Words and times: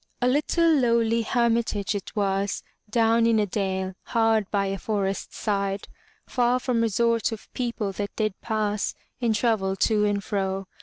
A 0.19 0.27
little, 0.27 0.73
lowly 0.73 1.21
Hermitage 1.21 1.93
it 1.93 2.15
was, 2.15 2.63
Down 2.89 3.27
in 3.27 3.37
a 3.37 3.45
dale, 3.45 3.93
hard 4.05 4.49
by 4.49 4.65
a 4.65 4.79
forest's 4.79 5.37
side. 5.37 5.87
Far 6.25 6.59
from 6.59 6.81
resort 6.81 7.31
of 7.31 7.53
people 7.53 7.91
that 7.91 8.15
did 8.15 8.33
pass 8.41 8.95
In 9.19 9.33
travel 9.33 9.75
to 9.75 10.03
and 10.05 10.23
fro. 10.23 10.65